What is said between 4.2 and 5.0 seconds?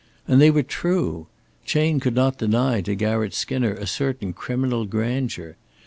criminal